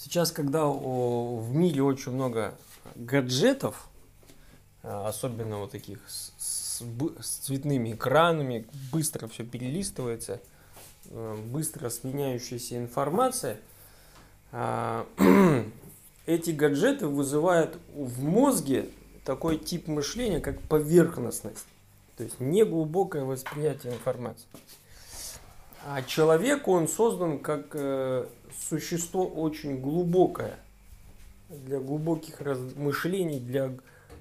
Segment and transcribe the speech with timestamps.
[0.00, 2.54] Сейчас, когда в мире очень много
[2.94, 3.88] гаджетов,
[4.84, 6.82] а, особенно вот таких с, с,
[7.20, 10.40] с цветными экранами, быстро все перелистывается,
[11.10, 13.56] э, быстро сменяющаяся информация,
[14.52, 15.04] а,
[16.26, 18.90] эти гаджеты вызывают в мозге
[19.24, 21.66] такой тип мышления, как поверхностность,
[22.16, 24.46] то есть неглубокое восприятие информации.
[25.90, 28.26] А человек, он создан как э,
[28.68, 30.58] существо очень глубокое,
[31.48, 33.72] для глубоких размышлений, для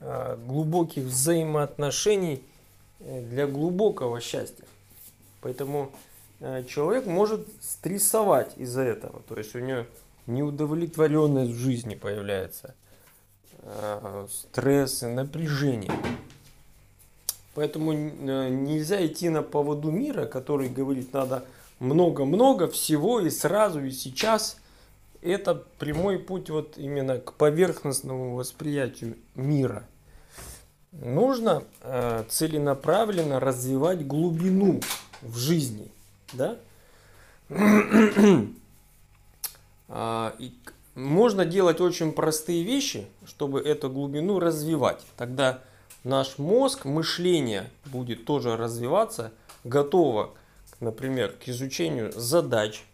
[0.00, 2.42] э, глубоких взаимоотношений,
[3.00, 4.64] э, для глубокого счастья.
[5.42, 5.92] Поэтому
[6.40, 9.84] э, человек может стрессовать из-за этого, то есть у него
[10.26, 12.74] неудовлетворенность в жизни появляется,
[13.58, 15.92] э, стресс, напряжение.
[17.54, 21.44] Поэтому э, нельзя идти на поводу мира, который говорит, надо
[21.80, 24.56] много-много всего и сразу, и сейчас.
[25.22, 29.84] Это прямой путь вот именно к поверхностному восприятию мира.
[30.92, 34.80] Нужно э, целенаправленно развивать глубину
[35.20, 35.90] в жизни.
[36.32, 36.56] Да?
[39.88, 40.52] а, и
[40.94, 45.04] можно делать очень простые вещи, чтобы эту глубину развивать.
[45.16, 45.60] Тогда
[46.04, 49.32] наш мозг, мышление будет тоже развиваться,
[49.64, 50.34] готово,
[50.80, 52.84] например, к изучению задач,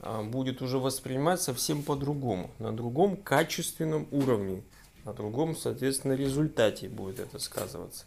[0.00, 4.62] а, будет уже воспринимать совсем по-другому, на другом качественном уровне,
[5.04, 8.04] на другом, соответственно, результате будет это сказываться.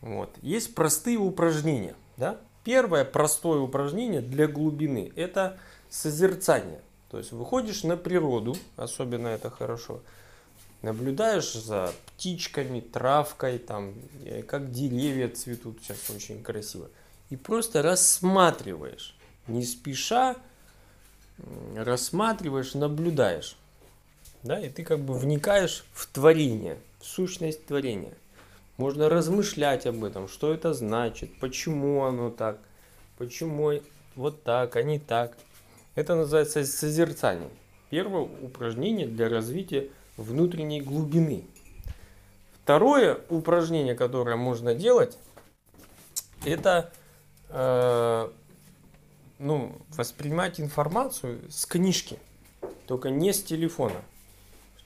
[0.00, 0.30] Вот.
[0.42, 1.94] Есть простые упражнения.
[2.16, 2.38] Да?
[2.62, 6.80] Первое простое упражнение для глубины– это созерцание.
[7.10, 10.02] То есть выходишь на природу, особенно это хорошо–
[10.82, 16.88] наблюдаешь за птичками, травкой, там, э, как деревья цветут, сейчас очень красиво.
[17.30, 19.14] И просто рассматриваешь,
[19.46, 20.36] не спеша,
[21.76, 23.56] рассматриваешь, наблюдаешь.
[24.42, 28.14] Да, и ты как бы вникаешь в творение, в сущность творения.
[28.76, 32.58] Можно размышлять об этом, что это значит, почему оно так,
[33.16, 33.80] почему
[34.14, 35.36] вот так, а не так.
[35.96, 37.50] Это называется созерцание.
[37.90, 41.44] Первое упражнение для развития внутренней глубины.
[42.62, 45.16] Второе упражнение, которое можно делать,
[46.44, 46.92] это
[47.48, 48.30] э,
[49.38, 52.18] ну, воспринимать информацию с книжки,
[52.86, 54.02] только не с телефона.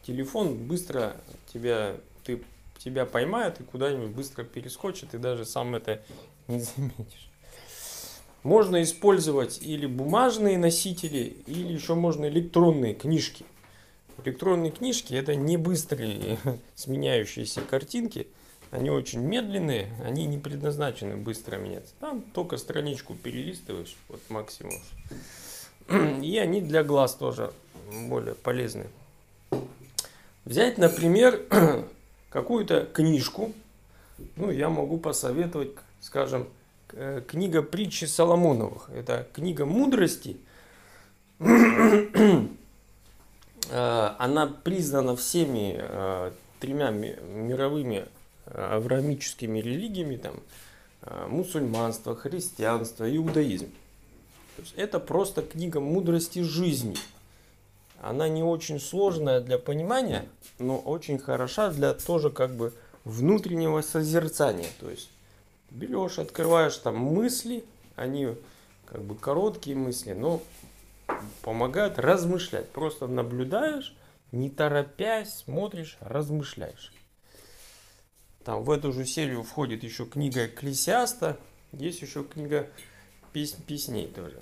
[0.07, 1.17] Телефон быстро
[1.53, 2.45] тебя, ты,
[2.79, 6.03] тебя поймает и куда-нибудь быстро перескочит, и даже сам это
[6.49, 7.31] не заметишь.
[8.43, 13.45] Можно использовать или бумажные носители, или еще можно электронные книжки.
[14.25, 16.39] Электронные книжки это не быстрые
[16.75, 18.29] сменяющиеся картинки.
[18.71, 21.93] Они очень медленные, они не предназначены быстро меняться.
[22.01, 24.75] Там только страничку перелистываешь, вот максимум.
[26.23, 27.53] И они для глаз тоже
[28.09, 28.87] более полезны.
[30.45, 31.43] Взять, например,
[32.31, 33.53] какую-то книжку.
[34.37, 36.49] Ну, я могу посоветовать, скажем,
[36.93, 38.89] э, книга притчи Соломоновых.
[38.95, 40.39] Это книга мудрости.
[43.71, 48.07] Э, она признана всеми э, тремя мировыми
[48.47, 50.35] э, авраамическими религиями, там,
[51.29, 53.67] мусульманство, христианство, иудаизм.
[54.55, 56.97] То есть это просто книга мудрости жизни.
[58.01, 60.25] Она не очень сложная для понимания,
[60.61, 62.73] но очень хороша для тоже как бы
[63.05, 64.69] внутреннего созерцания.
[64.79, 65.11] То есть
[65.71, 67.65] берешь, открываешь там мысли,
[67.97, 68.37] они
[68.87, 70.41] как бы короткие мысли, но
[71.43, 72.69] помогают размышлять.
[72.71, 73.97] Просто наблюдаешь,
[74.31, 76.93] не торопясь, смотришь, размышляешь.
[78.45, 81.39] Там в эту же серию входит еще книга Экклесиаста,
[81.73, 82.69] есть еще книга
[83.33, 84.41] пес песней тоже.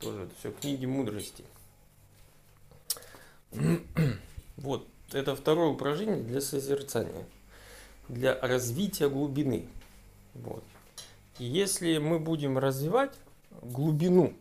[0.00, 1.44] Тоже это все книги мудрости.
[4.56, 7.26] Вот, это второе упражнение для созерцания,
[8.08, 9.66] для развития глубины.
[10.32, 10.62] Вот.
[11.40, 13.12] И если мы будем развивать
[13.62, 14.32] глубину,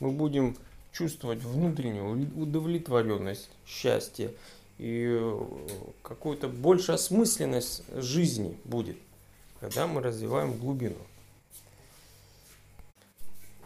[0.00, 0.56] мы будем
[0.92, 4.32] чувствовать внутреннюю удовлетворенность, счастье
[4.78, 5.46] и э,
[6.02, 8.96] какую-то большую осмысленность жизни будет,
[9.60, 10.98] когда мы развиваем глубину.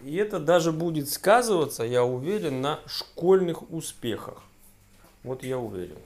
[0.03, 4.43] И это даже будет сказываться, я уверен, на школьных успехах.
[5.25, 5.99] Вот я уверен.